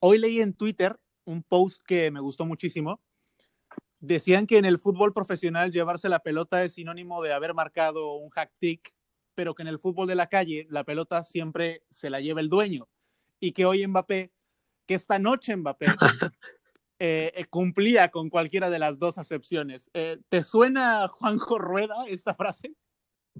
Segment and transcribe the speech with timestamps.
[0.00, 3.00] hoy leí en Twitter un post que me gustó muchísimo.
[4.00, 8.30] Decían que en el fútbol profesional llevarse la pelota es sinónimo de haber marcado un
[8.30, 8.92] hack tick,
[9.34, 12.48] pero que en el fútbol de la calle la pelota siempre se la lleva el
[12.48, 12.88] dueño.
[13.38, 14.32] Y que hoy Mbappé,
[14.86, 15.86] que esta noche Mbappé
[16.98, 19.90] eh, eh, cumplía con cualquiera de las dos acepciones.
[19.92, 22.74] Eh, ¿Te suena, Juanjo Rueda, esta frase?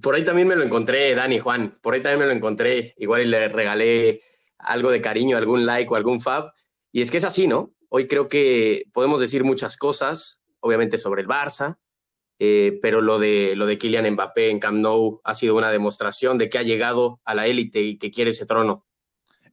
[0.00, 1.78] Por ahí también me lo encontré, Dani, Juan.
[1.82, 2.94] Por ahí también me lo encontré.
[2.98, 4.22] Igual le regalé
[4.62, 6.52] algo de cariño, algún like o algún fab.
[6.92, 7.72] Y es que es así, ¿no?
[7.88, 11.78] Hoy creo que podemos decir muchas cosas, obviamente sobre el Barça,
[12.38, 16.38] eh, pero lo de, lo de Kylian Mbappé en Camp Nou ha sido una demostración
[16.38, 18.86] de que ha llegado a la élite y que quiere ese trono.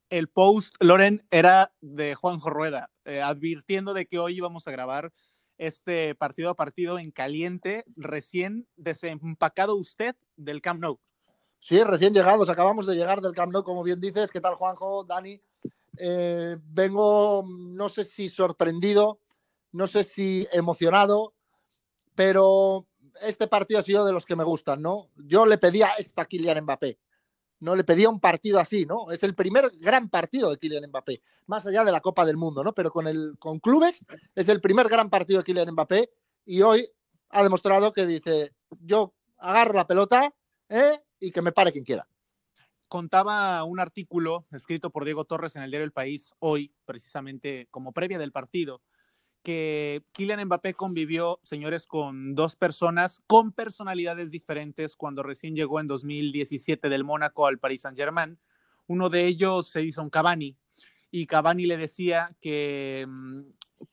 [0.09, 5.11] El post, Loren, era de Juanjo Rueda, eh, advirtiendo de que hoy íbamos a grabar
[5.57, 10.99] este partido a partido en caliente, recién desempacado usted del Camp Nou.
[11.59, 14.31] Sí, recién llegados, acabamos de llegar del Camp Nou, como bien dices.
[14.31, 15.41] ¿Qué tal, Juanjo, Dani?
[15.97, 19.19] Eh, vengo, no sé si sorprendido,
[19.71, 21.33] no sé si emocionado,
[22.15, 22.85] pero
[23.21, 25.09] este partido ha sido de los que me gustan, ¿no?
[25.15, 26.99] Yo le pedía esta a Kylian Mbappé,
[27.59, 29.11] no le pedía un partido así, ¿no?
[29.11, 32.63] Es el primer gran partido de Kylian Mbappé, más allá de la Copa del Mundo,
[32.63, 32.73] ¿no?
[32.73, 36.11] Pero con, el, con clubes es el primer gran partido de Kylian Mbappé
[36.45, 36.87] y hoy
[37.29, 40.33] ha demostrado que dice, yo agarro la pelota
[40.69, 41.01] ¿eh?
[41.19, 42.07] Y que me pare quien quiera
[42.87, 47.91] contaba un artículo escrito por Diego Torres en el diario El País hoy, precisamente como
[47.91, 48.81] previa del partido,
[49.43, 55.87] que Kylian Mbappé convivió, señores, con dos personas con personalidades diferentes cuando recién llegó en
[55.87, 58.37] 2017 del Mónaco al Paris Saint-Germain.
[58.87, 60.57] Uno de ellos se hizo un Cavani
[61.11, 63.41] y Cavani le decía que mm,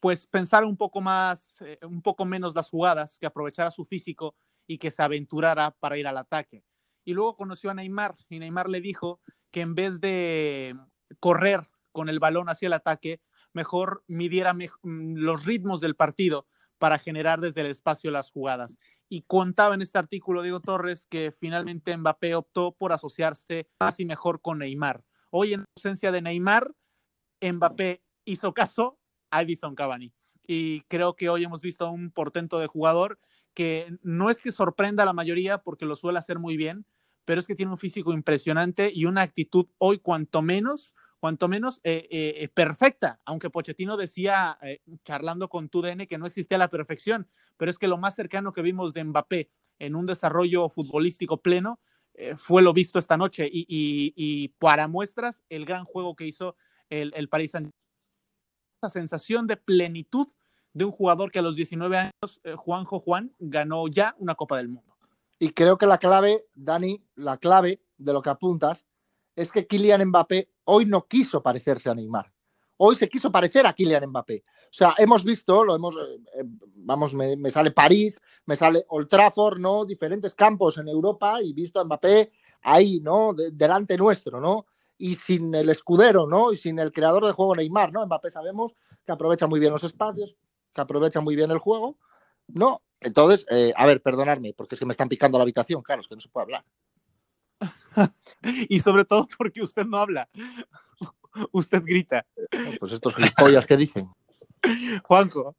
[0.01, 4.35] pues pensara un poco más, eh, un poco menos las jugadas, que aprovechara su físico
[4.67, 6.65] y que se aventurara para ir al ataque
[7.05, 10.77] y luego conoció a Neymar y Neymar le dijo que en vez de
[11.21, 13.21] correr con el balón hacia el ataque,
[13.53, 16.47] mejor midiera mm, los ritmos del partido
[16.79, 18.79] para generar desde el espacio las jugadas.
[19.09, 24.05] Y contaba en este artículo Diego Torres que finalmente Mbappé optó por asociarse más y
[24.05, 25.05] mejor con Neymar.
[25.31, 26.75] Hoy en ausencia de Neymar,
[27.41, 28.99] Mbappé hizo caso
[29.31, 30.13] a Edison Cavani.
[30.47, 33.19] Y creo que hoy hemos visto un portento de jugador
[33.55, 36.85] que no es que sorprenda a la mayoría porque lo suele hacer muy bien,
[37.25, 41.81] pero es que tiene un físico impresionante y una actitud hoy cuanto menos, cuanto menos
[41.85, 47.29] eh, eh, perfecta, aunque Pochettino decía, eh, charlando con TUDN, que no existía la perfección,
[47.57, 51.81] pero es que lo más cercano que vimos de Mbappé en un desarrollo futbolístico pleno
[52.37, 56.55] fue lo visto esta noche y, para muestras el gran juego que hizo
[56.89, 57.73] el, el Paris Saint-Germain.
[58.81, 60.29] Esa sensación de plenitud
[60.75, 64.69] de un jugador que a los 19 años, Juanjo Juan, ganó ya una Copa del
[64.69, 64.94] Mundo.
[65.39, 68.87] Y creo que la clave, Dani, la clave de lo que apuntas
[69.37, 72.33] es que Kylian Mbappé hoy no quiso parecerse a Neymar.
[72.77, 74.43] Hoy se quiso parecer a Kylian Mbappé.
[74.47, 79.09] O sea, hemos visto, lo hemos, eh, eh, vamos, me, sale París, me sale Old
[79.09, 79.85] Trafford, ¿no?
[79.85, 83.35] Diferentes campos en Europa y visto a Mbappé ahí, ¿no?
[83.35, 84.67] delante nuestro, ¿no?
[84.97, 86.53] Y sin el escudero, ¿no?
[86.53, 88.05] Y sin el creador de juego Neymar, ¿no?
[88.05, 88.73] Mbappé sabemos
[89.05, 90.37] que aprovecha muy bien los espacios,
[90.73, 91.99] que aprovecha muy bien el juego,
[92.49, 92.83] ¿no?
[93.05, 96.09] Entonces, eh, a ver, perdonadme, porque es que me están picando la habitación, claro, es
[96.09, 96.65] que no se puede hablar.
[98.69, 100.29] y sobre todo porque usted no habla.
[101.53, 102.27] usted grita.
[102.81, 104.11] Pues estos gilipollas que dicen.
[105.05, 105.55] Juanjo.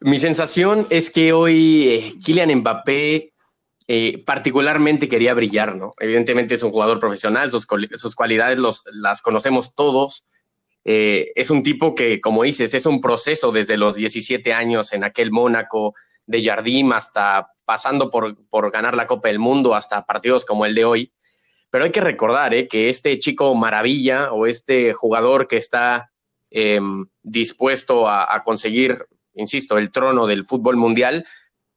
[0.00, 3.32] Mi sensación es que hoy eh, Kylian Mbappé
[3.88, 5.92] eh, particularmente quería brillar, ¿no?
[5.98, 10.26] Evidentemente es un jugador profesional, sus, sus cualidades los, las conocemos todos,
[10.84, 15.04] eh, es un tipo que, como dices, es un proceso desde los 17 años en
[15.04, 15.94] aquel Mónaco
[16.26, 20.84] de Jardim hasta pasando por, ganar la Copa del Mundo hasta partidos como el de
[20.84, 21.12] hoy.
[21.70, 26.10] Pero hay que recordar eh, que este chico maravilla o este jugador que está
[26.50, 31.24] em, dispuesto a, a, conseguir, insisto, el trono del fútbol mundial,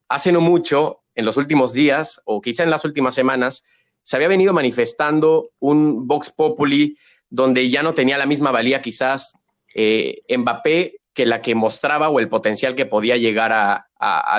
[0.10, 3.66] hace no mucho, en los últimos días o quizá en las últimas semanas,
[4.04, 6.98] se había venido manifestando un Vox Populi
[7.36, 9.38] donde ya no tenía la misma valía quizás
[9.76, 13.82] eh, Mbappé que la que mostraba o el potencial que podía llegar a,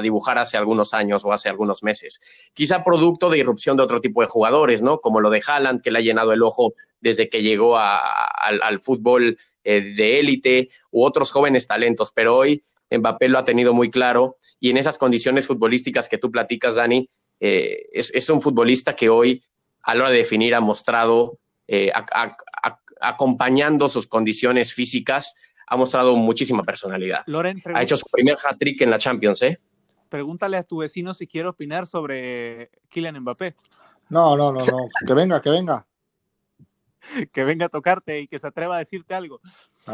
[0.02, 2.50] dibujar hace algunos años o hace algunos meses.
[2.54, 5.00] Quizá producto de irrupción de otro tipo de jugadores, ¿no?
[5.00, 9.36] Como lo de Haaland, que le ha llenado el ojo desde que llegó al, fútbol
[9.64, 14.36] eh, de élite, u otros jóvenes talentos, pero hoy Mbappé lo ha tenido muy claro
[14.60, 17.08] y en esas condiciones futbolísticas que tú platicas, Dani,
[17.40, 19.42] eh, es, es, un futbolista que hoy,
[19.82, 21.38] a la hora de definir, ha mostrado
[23.00, 27.22] acompañando sus condiciones físicas, ha mostrado muchísima personalidad.
[27.74, 29.60] ha hecho su primer hat-trick en la Champions, ¿eh?
[30.08, 33.56] Pregúntale a tu vecino si quiere opinar sobre Kylian Mbappé.
[34.08, 34.88] No, no, no, no.
[35.04, 35.84] Que venga, que venga.
[37.32, 39.40] que venga a tocarte y que se atreva a decirte algo.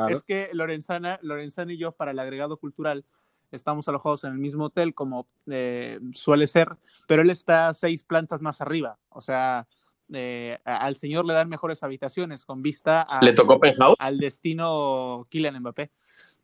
[0.08, 3.04] Es que Lorenzana, Lorenzana y yo, para el agregado cultural,
[3.50, 6.76] estamos alojados en el mismo hotel como eh, suele ser,
[7.06, 8.99] pero él está seis plantas más arriba.
[9.10, 9.66] O sea,
[10.12, 13.60] eh, al señor le dan mejores habitaciones con vista ¿Le tocó
[13.99, 15.90] al destino Kylian Mbappé.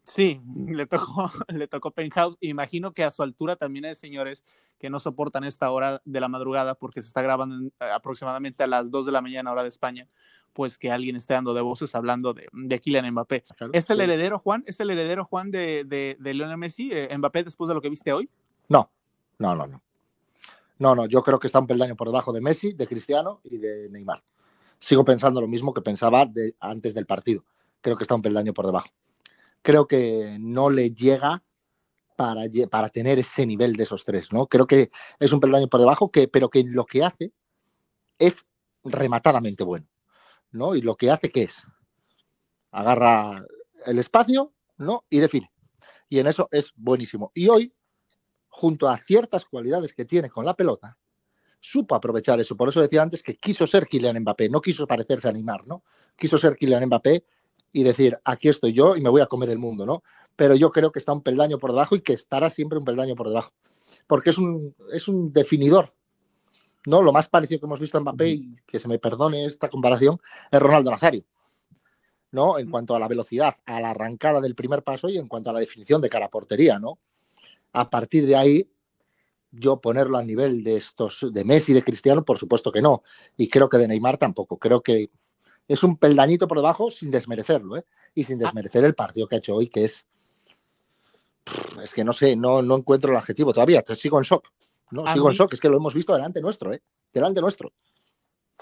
[0.04, 2.36] Sí, le tocó, le tocó penthouse.
[2.40, 4.44] Imagino que a su altura también hay señores
[4.78, 8.90] que no soportan esta hora de la madrugada porque se está grabando aproximadamente a las
[8.90, 10.08] 2 de la mañana hora de España
[10.52, 13.44] pues que alguien esté dando de voces hablando de, de Kylian Mbappé.
[13.72, 14.64] ¿Es el heredero, Juan?
[14.66, 17.88] ¿Es el heredero, Juan, de, de, de Lionel Messi, eh, Mbappé, después de lo que
[17.88, 18.28] viste hoy?
[18.68, 18.90] No,
[19.38, 19.82] no, no, no.
[20.78, 23.58] No, no, yo creo que está un peldaño por debajo de Messi, de Cristiano y
[23.58, 24.22] de Neymar.
[24.78, 26.28] Sigo pensando lo mismo que pensaba
[26.60, 27.44] antes del partido.
[27.80, 28.88] Creo que está un peldaño por debajo.
[29.62, 31.42] Creo que no le llega
[32.16, 34.46] para, para tener ese nivel de esos tres, ¿no?
[34.46, 37.32] Creo que es un peldaño por debajo, que, pero que lo que hace
[38.18, 38.46] es
[38.84, 39.86] rematadamente bueno.
[40.50, 40.74] ¿no?
[40.74, 41.62] Y lo que hace que es,
[42.70, 43.44] agarra
[43.86, 45.04] el espacio, ¿no?
[45.10, 45.50] Y define.
[46.08, 47.30] Y en eso es buenísimo.
[47.34, 47.74] Y hoy,
[48.58, 50.96] junto a ciertas cualidades que tiene con la pelota,
[51.60, 52.56] supo aprovechar eso.
[52.56, 55.84] Por eso decía antes que quiso ser Kylian Mbappé, no quiso parecerse a Neymar, ¿no?
[56.16, 57.24] Quiso ser Kylian Mbappé
[57.72, 60.02] y decir, aquí estoy yo y me voy a comer el mundo, ¿no?
[60.34, 63.14] Pero yo creo que está un peldaño por debajo y que estará siempre un peldaño
[63.14, 63.52] por debajo.
[64.08, 65.92] Porque es un, es un definidor
[66.86, 67.02] ¿no?
[67.02, 70.18] Lo más parecido que hemos visto en Mbappé, y que se me perdone esta comparación,
[70.50, 71.24] es Ronaldo Nazario.
[72.30, 72.58] ¿no?
[72.58, 75.52] En cuanto a la velocidad, a la arrancada del primer paso y en cuanto a
[75.52, 76.98] la definición de cara portería, ¿no?
[77.72, 78.70] A partir de ahí,
[79.50, 83.02] yo ponerlo al nivel de estos, de Messi, de Cristiano, por supuesto que no.
[83.36, 84.58] Y creo que de Neymar tampoco.
[84.58, 85.10] Creo que
[85.66, 87.84] es un peldañito por debajo sin desmerecerlo, ¿eh?
[88.14, 88.46] Y sin ah.
[88.46, 90.06] desmerecer el partido que ha hecho hoy, que es.
[91.82, 94.48] Es que no sé, no, no encuentro el adjetivo todavía, sigo en shock.
[94.90, 96.82] No, sigo en shock, es que lo hemos visto delante nuestro, ¿eh?
[97.12, 97.72] Delante nuestro.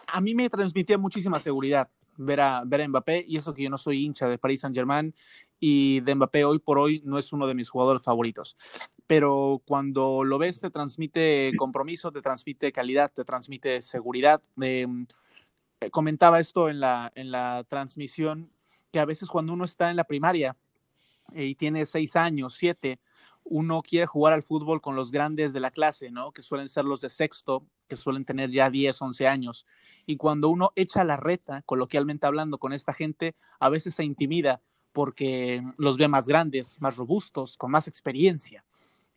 [0.06, 3.70] A mí me transmitía muchísima seguridad ver a, ver a Mbappé, y eso que yo
[3.70, 5.14] no soy hincha de Paris Saint-Germain,
[5.58, 8.56] y de Mbappé hoy por hoy no es uno de mis jugadores favoritos.
[9.06, 14.42] Pero cuando lo ves, te transmite compromiso, te transmite calidad, te transmite seguridad.
[14.60, 15.06] Em,
[15.80, 18.50] eh, comentaba esto en la, en la transmisión,
[18.92, 20.56] que a veces cuando uno está en la primaria
[21.34, 22.98] eh, y tiene seis años, siete,
[23.44, 26.32] uno quiere jugar al fútbol con los grandes de la clase, ¿no?
[26.32, 29.66] Que suelen ser los de sexto, que suelen tener ya 10, 11 años.
[30.06, 34.60] Y cuando uno echa la reta, coloquialmente hablando con esta gente, a veces se intimida
[34.92, 38.64] porque los ve más grandes, más robustos, con más experiencia.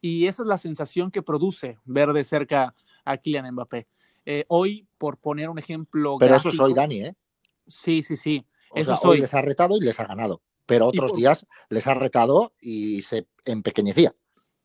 [0.01, 2.73] Y esa es la sensación que produce ver de cerca
[3.05, 3.87] a Kylian Mbappé.
[4.25, 6.17] Eh, hoy, por poner un ejemplo.
[6.19, 7.15] Pero eso soy Dani, ¿eh?
[7.67, 8.45] Sí, sí, sí.
[8.75, 9.17] eso soy.
[9.17, 13.01] Hoy les ha retado y les ha ganado pero otros días les ha retado y
[13.01, 14.13] se empequeñecía.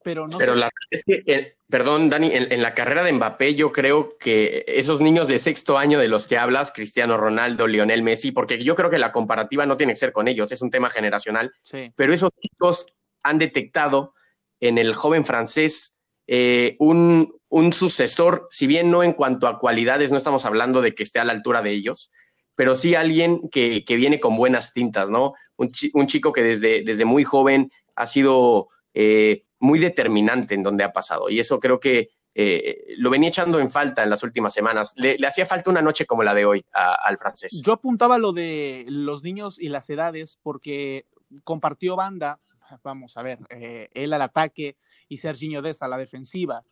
[0.02, 3.72] Pero, no pero la es que, eh, perdón, Dani, en, la carrera de Mbappé yo
[3.72, 8.32] creo que esos niños de sexto año de los que hablas, Cristiano Ronaldo, Lionel Messi,
[8.32, 10.90] porque yo creo que la comparativa no tiene que ser con ellos, es un tema
[10.90, 11.54] generacional,
[11.96, 14.12] pero esos chicos han detectado
[14.60, 20.10] en el joven francés eh, un, un sucesor, si bien no en cuanto a cualidades,
[20.10, 22.10] no estamos hablando de que esté a la altura de ellos,
[22.56, 25.34] pero sí alguien que, viene con buenas tintas, ¿no?
[25.56, 25.70] Un,
[26.06, 31.30] chico que desde, desde, muy joven ha sido eh, muy determinante en donde ha pasado.
[31.30, 34.94] Y eso creo que eh, lo venía echando en falta en las últimas semanas.
[34.96, 37.60] Le, hacía falta una noche como la de hoy al francés.
[37.64, 41.06] Yo apuntaba lo de los niños y las edades porque
[41.44, 42.40] compartió banda.
[42.84, 44.76] Vamos a ver, eh, él al ataque
[45.08, 46.64] y Serginho Dez a la defensiva.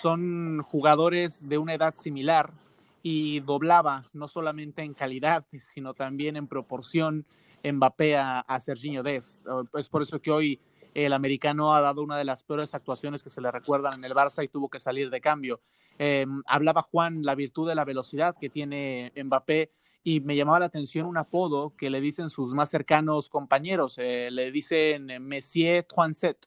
[0.00, 2.52] son jugadores de una edad similar,
[3.06, 7.26] y doblaba no solamente en calidad, sino también en proporción
[7.62, 9.42] Mbappé a, a Serginho Dest.
[9.74, 10.58] Es por eso que hoy
[10.94, 14.14] el americano ha dado una de las peores actuaciones que se le recuerdan en el
[14.14, 15.60] Barça y tuvo que salir de cambio.
[15.98, 19.70] Em, hablaba Juan la virtud de la velocidad que tiene Mbappé
[20.04, 23.96] y me llamaba la atención un apodo que le dicen sus más cercanos compañeros.
[23.98, 26.46] Eh, le dicen Messier Toinset,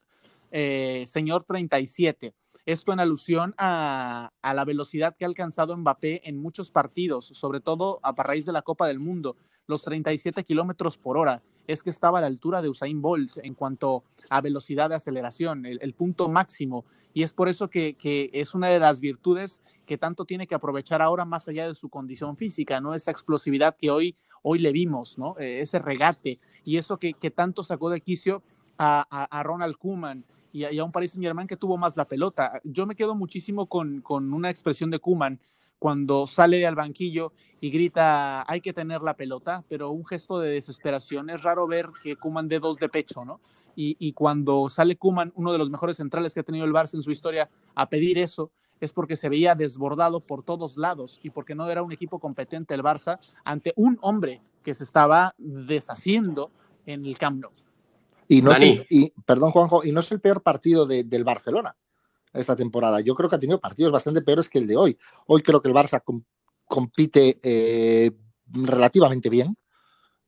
[0.52, 2.34] eh, señor 37.
[2.64, 7.98] Esto en alusión a, la velocidad que ha alcanzado Mbappé en muchos partidos, sobre todo
[8.02, 9.36] a raíz de la Copa del Mundo,
[9.66, 11.42] los 37 kilómetros por hora.
[11.66, 15.66] Es que estaba a la altura de Usain Bolt en cuanto a velocidad de aceleración,
[15.66, 16.84] el, punto máximo.
[17.12, 17.96] Y es por eso que,
[18.32, 21.88] es una de las virtudes que tanto tiene que aprovechar ahora más allá de su
[21.88, 22.94] condición física, ¿no?
[22.94, 25.34] Esa explosividad que hoy, hoy le vimos, ¿no?
[25.38, 28.42] E, ese regate y eso que, tanto sacó de quicio
[28.76, 32.60] a, a Ronald Koeman y, a un Paris Saint Germain que tuvo más la pelota.
[32.64, 35.40] Yo me quedo muchísimo con, con una expresión de Kuman
[35.78, 40.50] cuando sale al banquillo y grita hay que tener la pelota, pero un gesto de
[40.50, 41.30] desesperación.
[41.30, 43.40] Es raro ver que Kuman dé dos de pecho, ¿no?
[43.74, 46.94] Y, y, cuando sale Kuman, uno de los mejores centrales que ha tenido el Barça
[46.94, 51.30] en su historia, a pedir eso, es porque se veía desbordado por todos lados y
[51.30, 56.50] porque no era un equipo competente el Barça ante un hombre que se estaba deshaciendo
[56.86, 57.52] en el Camp Nou.
[58.28, 61.24] Y no es el, y, perdón, Juanjo, y no es el peor partido de, del
[61.24, 61.74] Barcelona
[62.32, 63.00] esta temporada.
[63.00, 64.98] Yo creo que ha tenido partidos bastante peores que el de hoy.
[65.26, 66.22] Hoy creo que el Barça com
[66.66, 68.12] compite eh,
[68.46, 69.56] relativamente bien,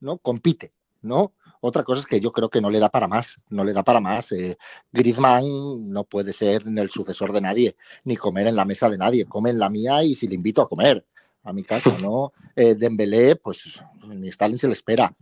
[0.01, 0.17] ¿no?
[0.17, 1.35] Compite, ¿no?
[1.61, 3.83] Otra cosa es que yo creo que no le da para más, no le da
[3.83, 4.33] para más.
[4.33, 4.57] Eh,
[4.91, 9.27] Griezmann no puede ser el sucesor de nadie, ni comer en la mesa de nadie.
[9.27, 11.05] Come en la mía y si le invito a comer,
[11.43, 12.33] a mi casa, ¿no?
[12.57, 15.15] Eh, Dembélé, pues ni Stalin se le espera.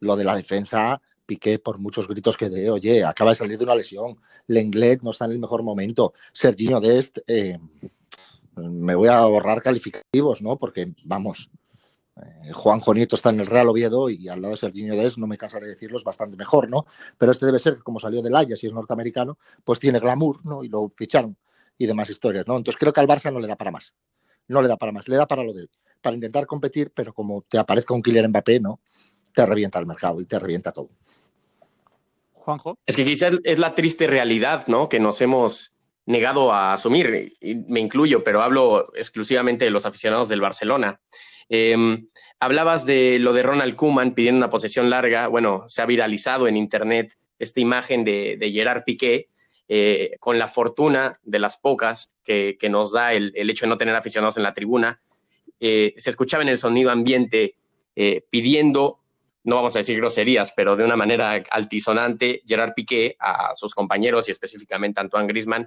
[0.00, 3.64] Lo de la defensa, Piqué, por muchos gritos que dé, oye, acaba de salir de
[3.64, 4.16] una lesión.
[4.46, 6.14] Lenglet no está en el mejor momento.
[6.32, 7.58] Serginho Dest, eh,
[8.56, 10.56] me voy a ahorrar calificativos, ¿no?
[10.56, 11.50] Porque, vamos,
[12.22, 15.26] eh, Juan Nieto está en el Real Oviedo y al lado de Serginho Des, no
[15.26, 16.86] me cansaré de decirlo, es bastante mejor, ¿no?
[17.16, 20.44] Pero este debe ser que como salió del Ajax y es norteamericano, pues tiene glamour,
[20.44, 20.64] ¿no?
[20.64, 21.36] Y lo ficharon
[21.76, 22.56] y demás historias, ¿no?
[22.56, 23.94] Entonces creo que al Barça no le da para más.
[24.48, 25.68] No le da para más, le da para lo de
[26.00, 28.80] para intentar competir, pero como te aparezca un killer Mbappé, ¿no?
[29.34, 30.90] Te revienta el mercado y te revienta todo.
[32.32, 32.78] Juanjo.
[32.86, 34.88] Es que quizás es la triste realidad, ¿no?
[34.88, 40.28] Que nos hemos negado a asumir, y me incluyo, pero hablo exclusivamente de los aficionados
[40.28, 41.00] del Barcelona.
[41.48, 42.06] Em,
[42.40, 45.28] hablabas de lo de Ronald Kuman pidiendo una posesión larga.
[45.28, 49.28] Bueno, se ha viralizado en Internet esta imagen de, Gerard Piqué,
[49.68, 53.94] eh, con la fortuna de las pocas que, nos da el, hecho de no tener
[53.94, 55.00] aficionados en la tribuna.
[55.60, 57.56] Eh, se escuchaba en el sonido ambiente
[57.96, 59.00] eh, pidiendo,
[59.44, 64.28] no vamos a decir groserías, pero de una manera altisonante, Gerard Piqué a sus compañeros
[64.28, 65.66] y específicamente a Antoine Grisman,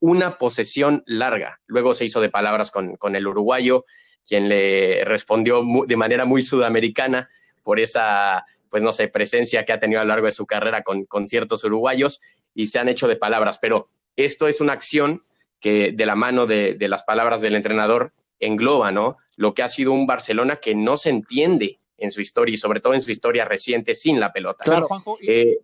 [0.00, 1.60] una posesión larga.
[1.66, 3.84] Luego se hizo de palabras con, con el uruguayo
[4.26, 7.28] quien le respondió de manera muy sudamericana
[7.62, 10.82] por esa, pues no sé, presencia que ha tenido a lo largo de su carrera
[10.82, 12.20] con, con ciertos uruguayos
[12.54, 13.58] y se han hecho de palabras.
[13.60, 15.24] Pero esto es una acción
[15.60, 19.16] que de la mano de, de, las palabras del entrenador engloba, ¿no?
[19.36, 22.80] Lo que ha sido un Barcelona que no se entiende en su historia y sobre
[22.80, 24.64] todo en su historia reciente sin la pelota.
[24.64, 25.60] Claro, Juanjo, eh,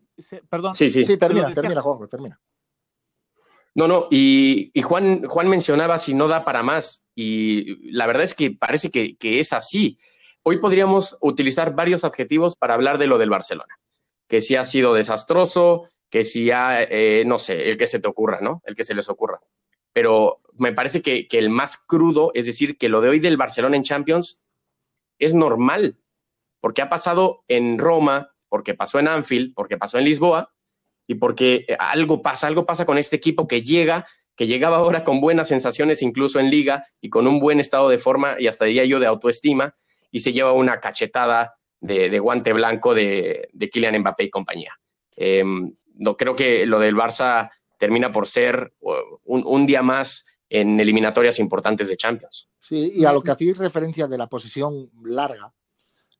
[0.48, 0.74] perdón.
[0.74, 1.04] Sí, sí.
[1.04, 2.40] Sí, termina, termina, Juanjo, termina.
[3.74, 8.34] No, no, y, Juan, Juan mencionaba si no da para más, y la verdad es
[8.34, 9.98] que parece que, es así.
[10.42, 13.78] Hoy podríamos utilizar varios adjetivos para hablar de lo del Barcelona,
[14.28, 18.08] que si ha sido desastroso, que si ha, eh, no sé, el que se te
[18.08, 18.62] ocurra, ¿no?
[18.64, 19.40] El que se les ocurra.
[19.92, 23.36] Pero me parece que, que el más crudo, es decir, que lo de hoy del
[23.36, 24.42] Barcelona en Champions
[25.18, 25.98] es normal,
[26.60, 30.52] porque ha pasado en Roma, porque pasó en Anfield, porque pasó en Lisboa,
[31.08, 35.02] y porque eh, algo pasa, algo pasa con este equipo que llega, que llegaba ahora
[35.02, 38.66] con buenas sensaciones incluso en liga y con un buen estado de forma y hasta
[38.66, 39.74] diría yo de autoestima
[40.12, 44.72] y se lleva una cachetada de, guante blanco de, Kylian Mbappé y compañía.
[45.16, 50.78] Em, no, creo que lo del Barça termina por ser un, un, día más en
[50.78, 52.48] eliminatorias importantes de Champions.
[52.60, 55.52] Sí, y a lo que hacéis referencia de la posición larga,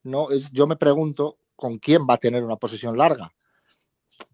[0.05, 3.33] no es, yo me pregunto con quién va a tener una posición larga.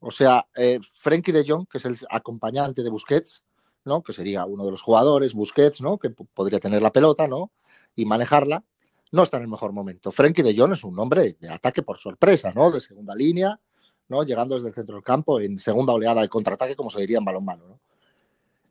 [0.01, 3.45] O sea, eh, de Jong, que es el acompañante de Busquets,
[3.85, 4.03] ¿no?
[4.03, 5.99] Que sería uno de los jugadores, Busquets, ¿no?
[5.99, 7.51] Que podría tener la pelota, ¿no?
[7.97, 8.65] Y manejarla,
[9.13, 10.11] no está en el mejor momento.
[10.11, 12.71] Frankie de Jong es un hombre de ataque por sorpresa, ¿no?
[12.71, 13.59] De segunda línea,
[14.09, 14.23] ¿no?
[14.23, 17.25] Llegando desde el centro del campo en segunda oleada de contraataque, como se diría en
[17.25, 17.81] balonmano, ¿no?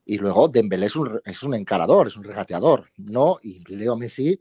[0.06, 3.40] Y luego Dembélé es un, es un encarador, es un regateador, ¿no?
[3.42, 4.40] Y Leo Messi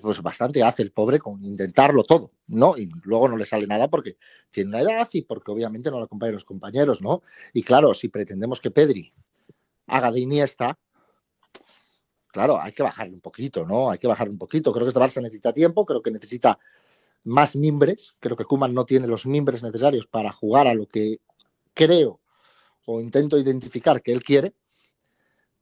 [0.00, 2.76] pues bastante hace el pobre con intentarlo todo, ¿no?
[2.78, 4.16] Y luego no le sale nada porque
[4.50, 7.22] tiene una edad y porque obviamente no lo acompañan los compañeros, ¿no?
[7.52, 9.12] Y claro, si pretendemos que Pedri
[9.86, 10.78] haga de Iniesta,
[12.28, 13.90] claro, hay que bajarle un poquito, ¿no?
[13.90, 14.72] Hay que bajarle un poquito.
[14.72, 16.58] Creo que este Barça necesita tiempo, creo que necesita
[17.24, 18.14] más mimbres.
[18.18, 21.18] Creo que Kuman no tiene los mimbres necesarios para jugar a lo que
[21.74, 22.20] creo
[22.86, 24.54] o intento identificar que él quiere.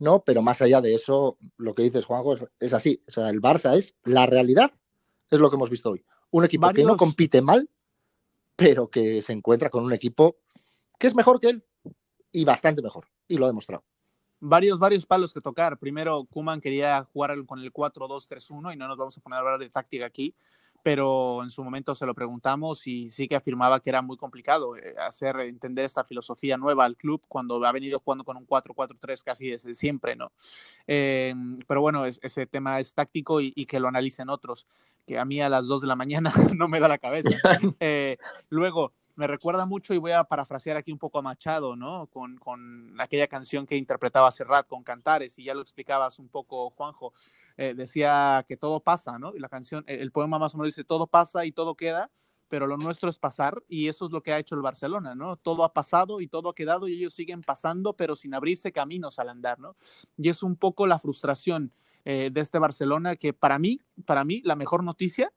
[0.01, 0.25] ¿No?
[0.25, 3.05] Pero más allá de eso, lo que dices, Juanjo, es, así.
[3.07, 4.73] O sea, el Barça es la realidad,
[5.31, 6.05] es lo que hemos visto hoy.
[6.31, 7.71] Un equipo que no compite mal,
[8.57, 10.39] pero que se encuentra con un equipo
[10.99, 11.65] que es mejor que él
[12.33, 13.07] y bastante mejor.
[13.29, 13.85] Y lo ha demostrado.
[14.41, 15.79] Varios, varios palos que tocar.
[15.79, 19.61] Primero, Kuman quería jugar con el 4-2-3-1 y no nos vamos a poner a hablar
[19.61, 20.35] de táctica aquí
[20.83, 24.77] pero en su momento se lo preguntamos y sí que afirmaba que era muy complicado
[24.77, 29.23] eh, hacer entender esta filosofía nueva al club cuando ha venido jugando con un 4-4-3
[29.23, 30.33] casi desde siempre, ¿no?
[30.87, 31.35] Eh,
[31.67, 34.67] pero bueno, ese tema es táctico y, que lo analicen otros,
[35.07, 37.31] que a mí a las 2 de la mañana no me da la cabeza.
[37.81, 38.19] Eh,
[38.49, 42.07] luego, me recuerda mucho, y voy a parafrasear aquí un poco a Machado, ¿no?
[42.07, 46.71] Con, con aquella canción que interpretaba Serrat con Cantares, y ya lo explicabas un poco,
[46.71, 47.13] Juanjo,
[47.59, 49.37] eh, decía que todo pasa, ¿no?
[49.37, 52.11] Y la canción, el poema más o menos dice, todo pasa y todo queda,
[52.49, 55.37] pero lo nuestro es pasar y eso es lo que ha hecho el Barcelona, ¿no?
[55.37, 59.19] Todo ha pasado y todo ha quedado y ellos siguen pasando, pero sin abrirse caminos
[59.19, 59.77] al andar, ¿no?
[60.17, 61.73] Y es un poco la frustración
[62.07, 65.31] eh, de este Barcelona que para mí, para mí, la mejor noticia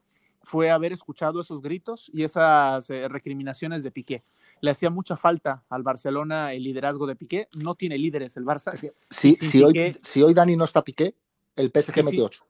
[0.43, 4.23] fue haber escuchado esos gritos y esas eh, recriminaciones de Piqué.
[4.59, 7.47] Le hacía mucha falta al Barcelona el liderazgo de Piqué.
[7.55, 8.77] No tiene líderes el Barça.
[9.09, 11.15] Sí, si, hoy, si hoy Dani no está Piqué,
[11.55, 12.43] el PSG metió 8.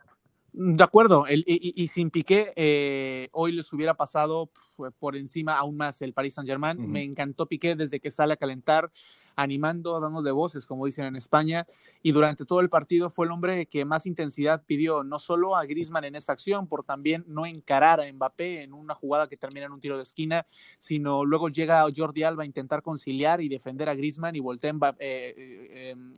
[0.54, 4.52] De acuerdo, y, sin Piqué, eh, hoy les hubiera pasado
[5.00, 6.92] por encima aún más el Paris Saint Germain.
[6.92, 8.92] Me encantó Piqué desde que sale a calentar,
[9.36, 11.68] animando, dando de voces, como dicen en España,
[12.02, 15.66] y durante todo el partido fue el hombre que más intensidad pidió, no solo a
[15.66, 19.66] Griezmann en esta acción, por también no encarar a Mbappé en una jugada que termina
[19.66, 20.46] en un tiro de esquina,
[20.80, 25.06] sino luego llega Jordi Alba a intentar conciliar y defender a Griezmann y voltea Mbappé,
[25.06, 26.14] eh, eh, em,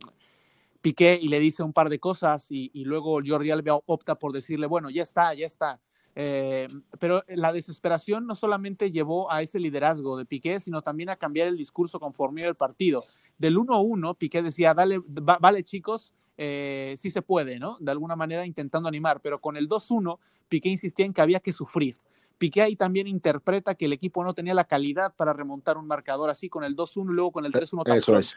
[0.82, 4.68] Piqué y le dice un par de cosas y, luego Jordi Alba opta por decirle,
[4.68, 5.80] bueno, ya está, ya está.
[6.18, 11.18] Eh, pero la desesperación no solamente llevó a ese liderazgo de Piqué, sino también a
[11.18, 13.04] cambiar el discurso conforme el partido.
[13.38, 17.78] Del 1-1, Piqué decía, dale, vale chicos, eh, sí se puede, ¿no?
[17.80, 21.52] De alguna manera intentando animar, pero con el 2-1, Piqué insistía en que había que
[21.52, 21.98] sufrir.
[22.38, 26.30] Piqué ahí también interpreta que el equipo no tenía la calidad para remontar un marcador
[26.30, 28.36] así con el 2-1 y luego con el 3-1 Eso es.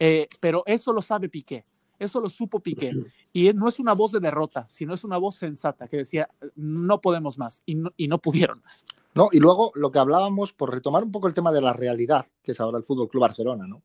[0.00, 1.64] Eh, pero eso lo sabe Piqué,
[1.98, 2.92] eso lo supo Piqué.
[3.32, 7.00] Y no es una voz de derrota, sino es una voz sensata que decía, no
[7.00, 8.84] podemos más y no, y no pudieron más.
[9.14, 12.26] No, y luego lo que hablábamos, por retomar un poco el tema de la realidad,
[12.42, 13.82] que es ahora el Fútbol Club Barcelona, ¿no?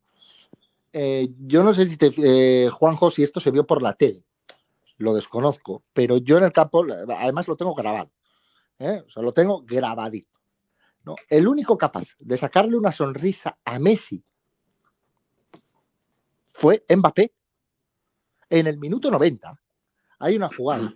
[0.92, 4.22] Eh, yo no sé si te, eh, Juanjo, si esto se vio por la tele,
[4.98, 6.84] lo desconozco, pero yo en el campo,
[7.18, 8.12] además lo tengo grabado,
[8.78, 10.38] o sea, lo tengo grabadito.
[11.04, 11.16] ¿no?
[11.28, 14.22] El único capaz de sacarle una sonrisa a Messi
[16.52, 17.32] fue Mbappé.
[18.50, 19.60] En el minuto 90
[20.18, 20.94] hay una jugada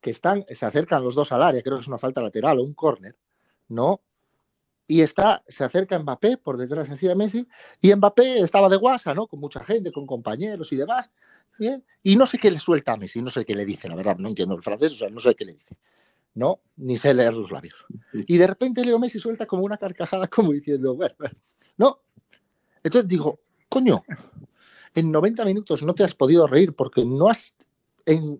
[0.00, 2.64] que están, se acercan los dos al área, creo que es una falta lateral o
[2.64, 3.16] un córner,
[3.68, 4.00] ¿no?
[4.88, 7.46] Y está, se acerca Mbappé por detrás de Messi,
[7.80, 9.26] y Mbappé estaba de guasa, ¿no?
[9.26, 11.08] Con mucha gente, con compañeros y demás,
[12.02, 14.16] y no sé qué le suelta a Messi, no sé qué le dice, la verdad,
[14.18, 15.76] no entiendo el francés, o sea, no sé qué le dice.
[16.34, 16.60] ¿no?
[16.76, 17.74] Ni sé leer los labios.
[18.12, 21.14] Y de repente Leo Messi suelta como una carcajada, como diciendo, bueno,
[21.76, 22.00] no.
[22.82, 24.02] Entonces digo, coño,
[24.94, 27.54] en 90 minutos no te has podido reír porque no has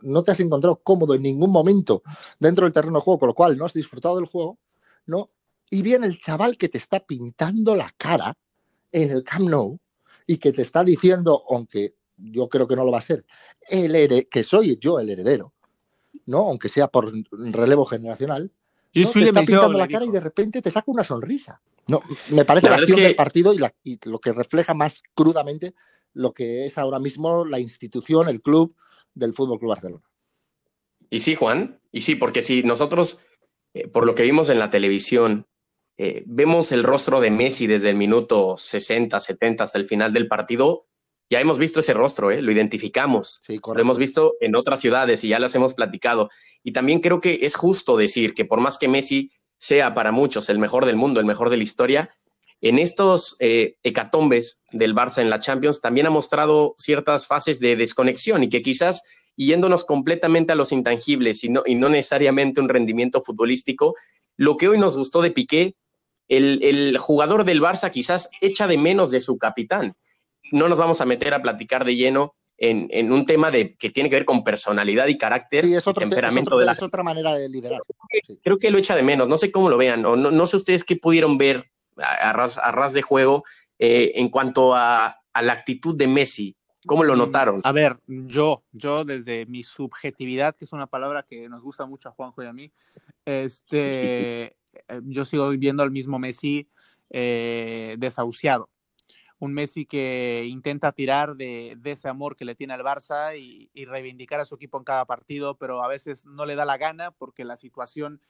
[0.02, 2.02] no te has encontrado cómodo en ningún momento
[2.40, 4.58] dentro del terreno de juego, con lo cual no has disfrutado del juego,
[5.06, 5.30] ¿no?
[5.70, 8.36] Y viene el chaval que te está pintando la cara
[8.90, 9.78] en el Camp Nou
[10.26, 13.24] y que te está diciendo, aunque yo creo que no lo va a ser,
[13.68, 15.52] el que soy yo el heredero,
[16.26, 16.38] ¿no?
[16.38, 18.50] Aunque sea por relevo generacional,
[18.92, 21.60] te está pintando la cara y de repente te saca una sonrisa.
[21.86, 25.74] No, me parece la, acción del partido y, y, lo que refleja más crudamente
[26.14, 28.74] lo que es ahora mismo la institución, el club
[29.14, 30.04] del Fútbol Club Barcelona.
[31.10, 33.22] Y sí, Juan, y sí, porque si nosotros,
[33.74, 35.46] eh, por lo que vimos en la televisión,
[35.98, 40.26] eh, vemos el rostro de Messi desde el minuto 60, 70 hasta el final del
[40.26, 40.86] partido,
[41.32, 42.42] ya hemos visto ese rostro, ¿eh?
[42.42, 43.40] lo identificamos.
[43.48, 46.28] lo hemos visto en otras ciudades y ya las hemos platicado.
[46.62, 50.50] Y también creo que es justo decir que por más que Messi sea para muchos
[50.50, 52.14] el mejor del mundo, el mejor de la historia,
[52.62, 57.74] en estos eh, hecatombes del Barça en la Champions también ha mostrado ciertas fases de
[57.74, 59.02] desconexión y que quizás
[59.36, 63.96] yéndonos completamente a los intangibles y no, y no necesariamente un rendimiento futbolístico,
[64.36, 65.74] lo que hoy nos gustó de Piqué,
[66.28, 69.94] el, jugador del Barça quizás echa de menos de su capitán.
[70.52, 74.08] No nos vamos a meter a platicar de lleno en, un tema de, que tiene
[74.08, 76.72] que ver con personalidad y carácter y temperamento de la...
[76.72, 77.80] Es otra manera de liderar.
[78.44, 79.26] Creo que, lo echa de menos.
[79.26, 82.92] No sé cómo lo vean o no, no sé ustedes qué pudieron ver a, ras,
[82.92, 83.44] de juego
[83.78, 86.56] eh, en cuanto a, la actitud de Messi.
[86.84, 87.60] ¿Cómo lo mm, notaron?
[87.64, 92.08] A ver, yo, yo desde mi subjetividad, que es una palabra que nos gusta mucho
[92.08, 92.72] a Juanjo y a mí,
[93.24, 94.56] este, eh,
[95.04, 96.68] yo sigo viendo al mismo Messi
[97.10, 98.68] eh, desahuciado.
[99.38, 104.40] Un Messi que intenta tirar de, ese amor que le tiene al Barça y, reivindicar
[104.40, 107.44] a su equipo en cada partido, pero a veces no le da la gana porque
[107.44, 108.20] la situación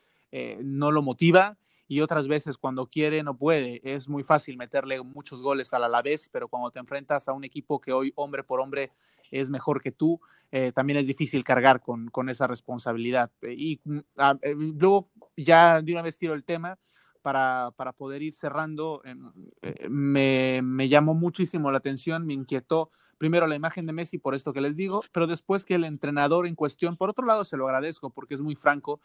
[0.62, 1.58] no lo motiva
[1.92, 3.82] y otras veces cuando quiere no puede.
[3.84, 7.82] Es muy fácil meterle muchos goles al Alavés, pero cuando te enfrentas a un equipo
[7.82, 8.90] que hoy hombre por hombre
[9.30, 10.18] es mejor que tú,
[10.50, 13.30] eh, también es difícil cargar con, con esa responsabilidad.
[13.42, 16.78] Y mm, ah, eh, luego ya de una vez tiro el tema.
[17.20, 22.90] Para, para poder ir cerrando, em, eh, me, me llamó muchísimo la atención, me inquietó
[23.16, 26.48] primero la imagen de Messi por esto que les digo, pero después que el entrenador
[26.48, 29.00] en cuestión, por otro lado se lo agradezco porque es muy franco,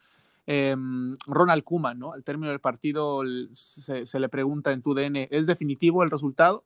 [0.49, 2.13] Em, Ronald Kuman, ¿no?
[2.13, 6.63] Al término del partido se, le pregunta en tu DN, ¿es definitivo el resultado?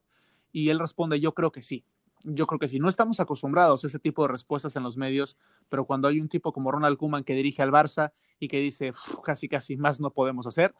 [0.51, 1.83] Y él responde, yo creo que sí.
[2.23, 2.79] Yo creo que sí.
[2.79, 5.35] No estamos acostumbrados a ese tipo de respuestas en los medios,
[5.67, 8.93] pero cuando hay un tipo como Ronald Kuman que dirige al Barça y que dice,
[9.23, 10.75] casi, casi más no podemos hacer,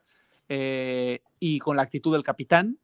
[0.48, 2.78] eh, y con la actitud del capitán.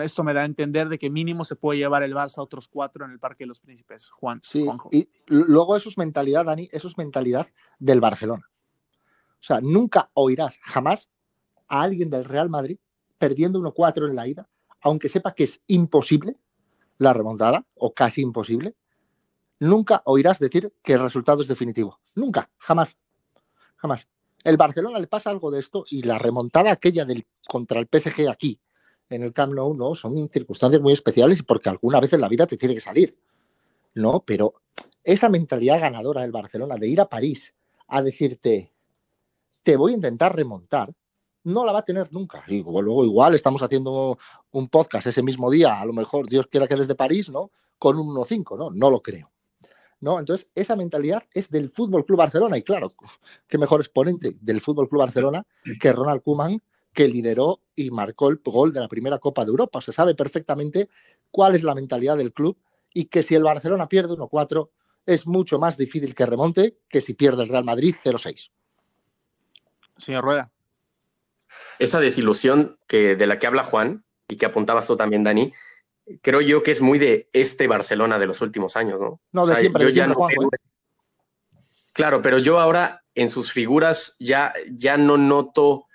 [0.00, 2.68] Esto me da a entender de que mínimo se puede llevar el Barça a otros
[2.68, 4.42] cuatro en el Parque de los Príncipes, Juan.
[4.44, 7.46] Sí, y luego eso es mentalidad, Dani, eso es mentalidad
[7.78, 8.51] del Barcelona.
[9.42, 11.08] O sea, nunca oirás jamás
[11.66, 12.78] a alguien del Real Madrid
[13.18, 14.48] perdiendo 1-4 en la ida,
[14.80, 16.36] aunque sepa que es imposible
[16.98, 18.76] la remontada, o casi imposible,
[19.58, 21.98] nunca oirás decir que el resultado es definitivo.
[22.14, 22.96] Nunca, jamás,
[23.76, 24.06] jamás.
[24.44, 28.28] El Barcelona le pasa algo de esto y la remontada aquella del, contra el PSG
[28.28, 28.60] aquí,
[29.08, 32.46] en el Camp Nou, no, son circunstancias muy especiales porque alguna vez en la vida
[32.46, 33.16] te tiene que salir.
[33.94, 34.54] No, pero
[35.04, 37.54] esa mentalidad ganadora del Barcelona de ir a París
[37.88, 38.71] a decirte,
[39.62, 40.92] te voy a intentar remontar,
[41.44, 42.44] no la va a tener nunca.
[42.46, 44.18] Y luego igual estamos haciendo
[44.50, 47.50] un podcast ese mismo día, a lo mejor Dios quiera que desde París, ¿no?
[47.78, 48.70] Con un 1-5, ¿no?
[48.70, 49.30] No lo creo.
[50.00, 50.18] ¿No?
[50.18, 52.58] Entonces, esa mentalidad es del Fútbol Club Barcelona.
[52.58, 52.92] Y claro,
[53.48, 55.46] qué mejor exponente del Fútbol Club Barcelona
[55.80, 56.60] que Ronald Koeman,
[56.92, 59.80] que lideró y marcó el gol de la primera Copa de Europa.
[59.80, 60.88] Se sabe perfectamente
[61.30, 62.58] cuál es la mentalidad del club
[62.92, 64.68] y que si el Barcelona pierde 1-4
[65.06, 68.50] es mucho más difícil que remonte que si pierde el Real Madrid 0-6.
[70.02, 70.50] Señor Rueda
[71.82, 75.52] esa desilusión que, de la que habla Juan y que apuntabas tú también, Dani,
[76.22, 79.20] creo yo que es muy de este Barcelona de los últimos años, ¿no?
[79.32, 80.36] No, de siempre, yo ya no ¿eh?
[81.92, 85.86] Claro, pero yo ahora en sus figuras ya, ya no noto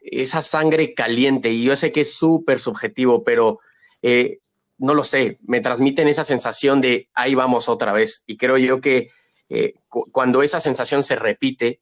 [0.00, 3.60] esa sangre caliente y yo sé que es súper subjetivo, pero
[4.02, 4.38] eh,
[4.78, 8.80] no lo sé, me transmiten esa sensación de ahí vamos otra vez y creo yo
[8.80, 9.10] que
[9.48, 11.80] eh, cuando esa sensación se repite,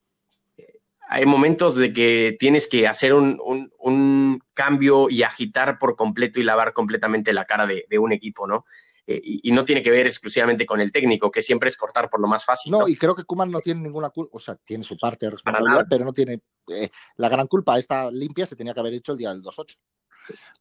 [1.07, 6.73] hay momentos de que tienes que hacer un, cambio y agitar por completo y lavar
[6.73, 8.65] completamente la cara de, un equipo, ¿no?
[9.07, 12.19] Eh, y, no tiene que ver exclusivamente con el técnico, que siempre es cortar por
[12.19, 12.71] lo más fácil.
[12.71, 15.31] No, y creo que Kuman no tiene ninguna culpa, o sea, tiene su parte de
[15.31, 17.77] responsabilidad, pero no tiene eh, la gran culpa.
[17.77, 19.77] Esta limpia se tenía que haber hecho el día del 2-8.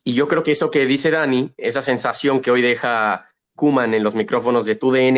[0.02, 4.02] Y yo creo que eso que dice Dani, esa sensación que hoy deja Kuman en
[4.02, 5.16] los micrófonos de TUDN,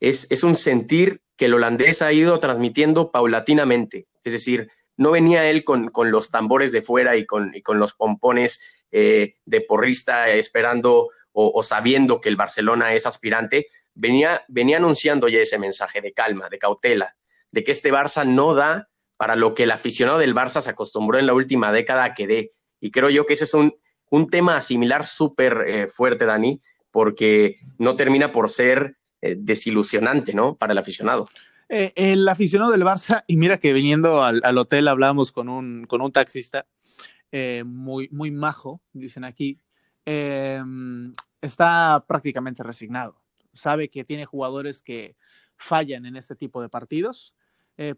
[0.00, 4.06] es, es un sentir que el holandés ha ido transmitiendo paulatinamente.
[4.24, 8.86] Es decir, no venía él con, los tambores de fuera y con, con los pompones
[8.90, 15.40] eh, de porrista esperando o, sabiendo que el Barcelona es aspirante, venía, venía anunciando ya
[15.40, 17.14] ese mensaje de calma, de cautela,
[17.52, 21.18] de que este Barça no da para lo que el aficionado del Barça se acostumbró
[21.18, 22.52] en la última década a que dé.
[22.80, 23.74] Y creo yo que ese es un,
[24.08, 30.56] un tema similar súper eh, fuerte, Dani, porque no termina por ser eh, desilusionante, ¿no?
[30.56, 31.28] Para el aficionado.
[31.68, 36.02] Eh, el aficionado del Barça, y mira que viniendo al, hotel hablábamos con un, con
[36.02, 36.66] un taxista
[37.32, 39.58] eh, muy, muy majo, dicen aquí,
[40.04, 43.20] em, está prácticamente resignado.
[43.52, 45.16] Sabe que tiene jugadores que
[45.56, 47.34] fallan en este tipo de partidos,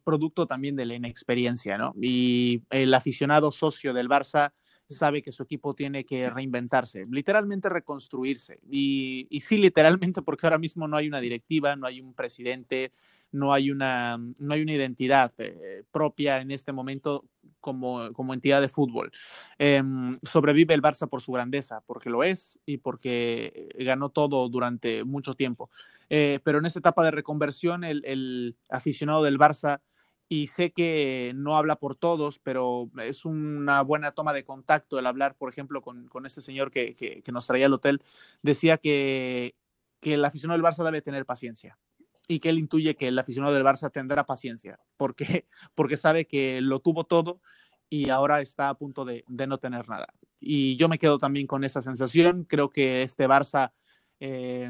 [0.03, 1.95] producto también de la inexperiencia, ¿no?
[2.01, 4.53] Y el aficionado socio del Barça
[4.95, 8.59] sabe que su equipo tiene que reinventarse, literalmente reconstruirse.
[8.71, 12.91] Y, y, sí, literalmente, porque ahora mismo no hay una directiva, no hay un presidente,
[13.31, 17.27] no hay una, no hay una identidad eh, propia en este momento
[17.61, 19.13] como, como entidad de fútbol.
[19.59, 25.05] Em, sobrevive el Barça por su grandeza, porque lo es y porque ganó todo durante
[25.05, 25.71] mucho tiempo.
[26.09, 29.81] Eh, pero en esta etapa de reconversión, el, el aficionado del Barça
[30.29, 35.07] y sé que no habla por todos, pero es una buena toma de contacto el
[35.07, 38.03] hablar, por ejemplo, con, con este señor que, que, nos traía al hotel,
[38.43, 39.55] decía que,
[40.01, 41.79] que el aficionado del Barça debe tener paciencia
[42.27, 46.61] y que él intuye que el aficionado del Barça tendrá paciencia, porque, porque sabe que
[46.61, 47.41] lo tuvo todo
[47.89, 50.09] y ahora está a punto de, de no tener nada.
[50.41, 53.73] Y yo me quedo también con esa sensación, creo que este Barça...
[54.21, 54.69] Eh,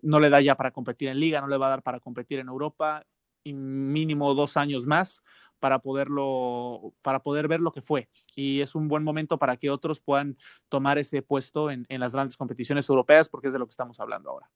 [0.00, 2.38] no le da ya para competir en liga, no le va a dar para competir
[2.38, 3.04] en Europa
[3.44, 5.22] mínimo dos años más
[5.58, 8.08] para poderlo, para poder ver lo que fue.
[8.34, 10.36] Y es un buen momento para que otros puedan
[10.68, 14.30] tomar ese puesto en, las grandes competiciones europeas, porque es de lo que estamos hablando
[14.30, 14.50] ahora.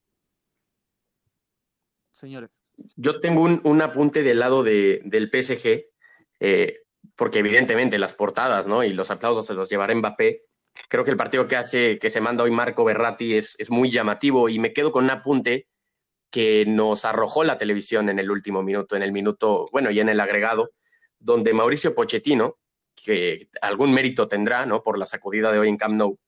[2.13, 2.63] Señores.
[2.97, 5.87] Yo tengo un, apunte del lado del PSG,
[6.41, 6.83] eh,
[7.17, 8.85] porque evidentemente las portadas ¿no?
[8.85, 10.45] y los aplausos se los llevará Mbappé.
[10.89, 13.91] Creo que el partido que hace, que se manda hoy Marco Berratti es, es muy
[13.91, 15.69] llamativo y me quedo con un apunte
[16.33, 20.09] que nos arrojó la televisión en el último minuto, en el minuto, bueno, y en
[20.09, 20.73] el agregado,
[21.19, 22.59] donde Mauricio Pochettino,
[22.97, 24.83] que algún mérito tendrá, ¿no?
[24.83, 26.19] Por la sacudida de hoy en Camp Nou,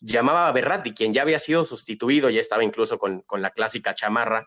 [0.00, 4.46] llamaba a Berratti, quien ya había sido sustituido, ya estaba incluso con, la clásica chamarra,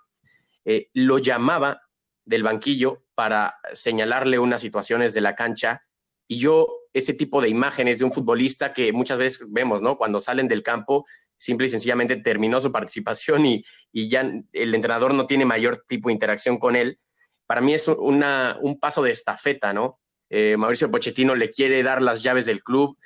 [0.65, 1.81] eh, lo llamaba
[2.23, 5.81] del banquillo para señalarle unas situaciones de la cancha
[6.27, 9.97] y yo ese tipo de imágenes de un futbolista que muchas veces vemos, ¿no?
[9.97, 11.05] Cuando salen del campo
[11.37, 16.13] simple y sencillamente terminó su participación y, ya el entrenador no tiene mayor tipo de
[16.13, 16.99] interacción con él.
[17.45, 19.99] Para mí es un paso de estafeta, ¿no?
[20.29, 22.97] Eh, Mauricio Pochettino le quiere dar las llaves del club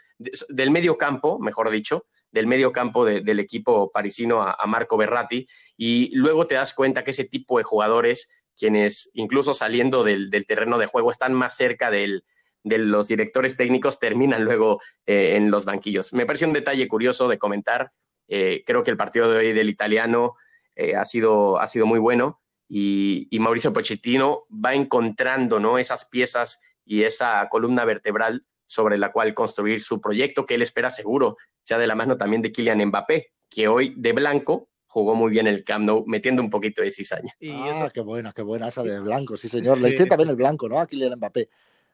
[0.49, 6.15] del medio campo, mejor dicho, del medio campo del equipo parisino a, Marco Berratti, y
[6.15, 10.85] luego te das cuenta que ese tipo de jugadores, quienes incluso saliendo del, terreno de
[10.85, 12.21] juego están más cerca de
[12.63, 16.13] los directores técnicos, terminan luego eh, en los banquillos.
[16.13, 17.91] Me parece un detalle curioso de comentar.
[18.33, 20.35] Eh, creo que el partido de hoy del italiano
[20.77, 25.77] eh, ha, sido, ha sido muy bueno y, Mauricio Pochettino va encontrando ¿no?
[25.77, 30.91] esas piezas y esa columna vertebral sobre la cual construir su proyecto, que él espera
[30.91, 35.29] seguro, sea de la mano también de Kylian Mbappé, que hoy de blanco jugó muy
[35.29, 37.33] bien el Camp Nou, metiendo un poquito de cizaña.
[37.51, 39.81] ah, qué buena, qué buena esa de blanco, sí señor.
[39.81, 40.79] Le sienta bien el blanco, ¿no?
[40.79, 41.49] A Kylian Mbappé.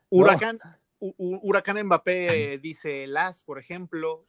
[0.09, 0.59] Huracán,
[0.99, 4.27] Huracán Mbappé dice Las, por ejemplo.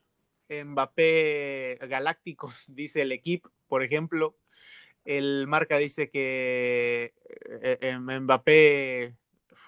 [0.49, 4.37] Mbappé Galácticos dice el equipo, por ejemplo.
[5.05, 7.15] El marca dice que
[7.63, 9.17] eh, eh, Mbappé,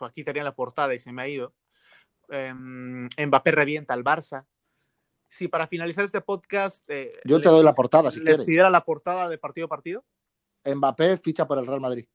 [0.01, 1.55] aquí estaría en la portada y se me ha ido.
[2.29, 4.47] Em, Mbappé revienta al Barça.
[5.29, 6.85] Si para finalizar este podcast.
[6.89, 10.05] Eh, Yo te doy la portada, si les pidiera la portada de partido a partido.
[10.65, 12.07] Mbappé ficha por el Real Madrid.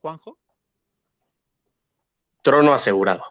[0.00, 0.38] Juanjo.
[2.42, 3.22] Trono asegurado.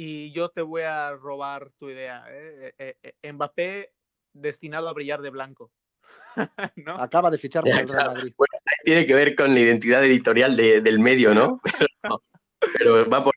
[0.00, 2.24] Y yo te voy a robar tu idea.
[3.32, 3.92] Mbappé
[4.32, 5.72] destinado a brillar de blanco.
[6.86, 8.32] Acaba de fichar por el Real Madrid.
[8.84, 11.60] tiene que ver con la identidad editorial del medio, ¿no?
[12.78, 13.34] Pero, va por.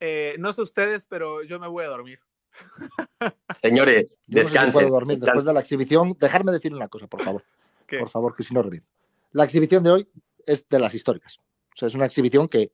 [0.00, 2.18] Eh, no sé ustedes, pero yo me voy a dormir.
[3.56, 4.88] Señores, descansen.
[4.88, 6.16] dormir después de la exhibición.
[6.18, 7.44] Dejarme decir una cosa, por favor.
[7.86, 8.88] Por favor, que si no reviento.
[9.32, 10.08] La exhibición de hoy
[10.46, 11.38] es de las históricas.
[11.74, 12.72] O sea, es una exhibición que,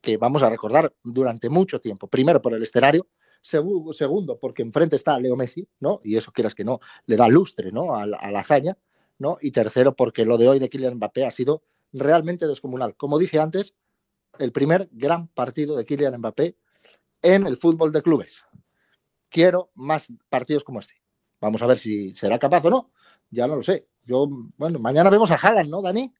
[0.00, 2.08] que vamos a recordar durante mucho tiempo.
[2.08, 3.06] Primero por el escenario,
[3.40, 6.00] segundo porque enfrente está Leo Messi, ¿no?
[6.04, 7.94] Y eso quieras que no, le da lustre, ¿no?
[7.94, 8.76] A, la hazaña.
[9.18, 9.38] ¿no?
[9.40, 12.96] Y tercero, porque lo de hoy de Kylian Mbappé ha sido realmente descomunal.
[12.96, 13.74] Como dije antes,
[14.38, 16.56] el primer gran partido de Kylian Mbappé
[17.22, 18.44] en el fútbol de clubes.
[19.28, 20.94] Quiero más partidos como este.
[21.40, 22.92] Vamos a ver si será capaz o no.
[23.30, 23.88] Ya no lo sé.
[24.04, 26.14] Yo, bueno, mañana vemos a Haaland, ¿no, Dani?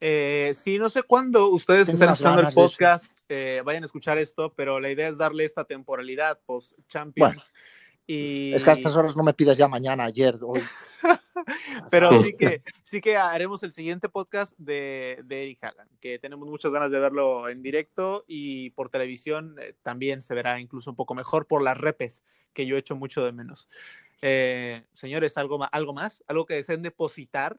[0.00, 4.18] Eh, sí, no sé cuándo ustedes que están escuchando el podcast eh, vayan a escuchar
[4.18, 7.44] esto, pero la idea es darle esta temporalidad post-Champions.
[8.12, 10.60] Es que a estas horas no me pides ya mañana, ayer, hoy.
[11.90, 16.48] Pero sí que, sí que haremos el siguiente podcast de, de Eric Haaland, que tenemos
[16.48, 20.96] muchas ganas de verlo en directo y por televisión eh, también se verá incluso un
[20.96, 23.68] poco mejor por las repes, que yo echo mucho de menos.
[24.22, 26.24] Eh, señores, ¿algo, ¿algo más?
[26.26, 27.58] ¿Algo que deseen depositar?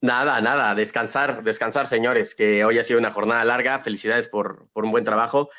[0.00, 3.80] Nada, nada, descansar, descansar, señores, que hoy ha sido una jornada larga.
[3.80, 5.50] Felicidades por, por un buen trabajo.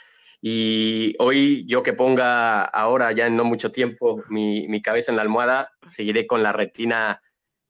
[0.42, 5.24] Y hoy yo que ponga ahora, ya en no mucho tiempo, mi, cabeza en la
[5.24, 7.22] almohada, seguiré con la retina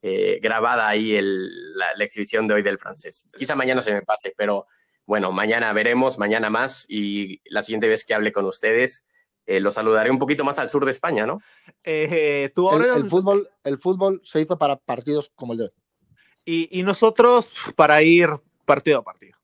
[0.04, 3.32] eh, grabada ahí el, la, exhibición de hoy del francés.
[3.38, 4.68] Quizá mañana se me pase, pero
[5.06, 9.10] bueno, mañana veremos, mañana más y la siguiente vez que hable con ustedes,
[9.48, 11.42] eh, lo saludaré un poquito más al sur de España, ¿no?
[11.84, 15.72] Eh, el, fútbol, el fútbol se hizo para partidos como el de hoy.
[16.50, 18.30] Y nosotros para ir
[18.66, 19.39] partido a partido.